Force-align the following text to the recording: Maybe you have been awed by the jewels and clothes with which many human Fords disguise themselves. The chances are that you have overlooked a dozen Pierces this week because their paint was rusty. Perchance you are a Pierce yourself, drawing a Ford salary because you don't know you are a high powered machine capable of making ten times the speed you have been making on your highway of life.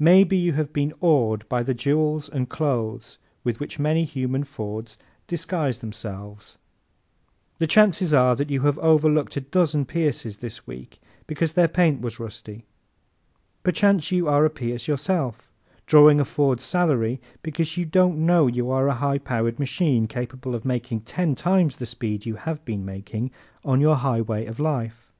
Maybe 0.00 0.36
you 0.36 0.54
have 0.54 0.72
been 0.72 0.92
awed 1.00 1.48
by 1.48 1.62
the 1.62 1.72
jewels 1.72 2.28
and 2.28 2.48
clothes 2.48 3.16
with 3.44 3.60
which 3.60 3.78
many 3.78 4.02
human 4.02 4.42
Fords 4.42 4.98
disguise 5.28 5.78
themselves. 5.78 6.58
The 7.58 7.68
chances 7.68 8.12
are 8.12 8.34
that 8.34 8.50
you 8.50 8.62
have 8.62 8.76
overlooked 8.80 9.36
a 9.36 9.40
dozen 9.40 9.84
Pierces 9.84 10.38
this 10.38 10.66
week 10.66 10.98
because 11.28 11.52
their 11.52 11.68
paint 11.68 12.00
was 12.00 12.18
rusty. 12.18 12.66
Perchance 13.62 14.10
you 14.10 14.26
are 14.26 14.44
a 14.44 14.50
Pierce 14.50 14.88
yourself, 14.88 15.48
drawing 15.86 16.18
a 16.18 16.24
Ford 16.24 16.60
salary 16.60 17.20
because 17.44 17.76
you 17.76 17.84
don't 17.84 18.18
know 18.26 18.48
you 18.48 18.72
are 18.72 18.88
a 18.88 18.94
high 18.94 19.18
powered 19.18 19.60
machine 19.60 20.08
capable 20.08 20.56
of 20.56 20.64
making 20.64 21.02
ten 21.02 21.36
times 21.36 21.76
the 21.76 21.86
speed 21.86 22.26
you 22.26 22.34
have 22.34 22.64
been 22.64 22.84
making 22.84 23.30
on 23.64 23.80
your 23.80 23.94
highway 23.94 24.44
of 24.44 24.58
life. 24.58 25.12